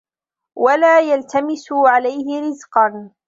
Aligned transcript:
وَلَا 0.55 0.99
يَلْتَمِسُوا 0.99 1.89
عَلَيْهِ 1.89 2.41
رِزْقًا 2.41 3.11